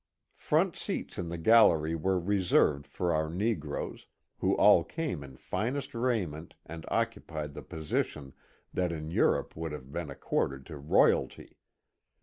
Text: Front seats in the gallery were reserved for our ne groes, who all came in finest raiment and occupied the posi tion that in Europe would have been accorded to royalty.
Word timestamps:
Front 0.39 0.75
seats 0.75 1.19
in 1.19 1.29
the 1.29 1.37
gallery 1.37 1.93
were 1.93 2.19
reserved 2.19 2.87
for 2.87 3.13
our 3.13 3.29
ne 3.29 3.53
groes, 3.55 4.07
who 4.39 4.55
all 4.55 4.83
came 4.83 5.23
in 5.23 5.37
finest 5.37 5.93
raiment 5.93 6.55
and 6.65 6.85
occupied 6.87 7.53
the 7.53 7.61
posi 7.61 8.03
tion 8.05 8.33
that 8.73 8.91
in 8.91 9.11
Europe 9.11 9.55
would 9.55 9.71
have 9.73 9.91
been 9.91 10.09
accorded 10.09 10.65
to 10.65 10.77
royalty. 10.79 11.59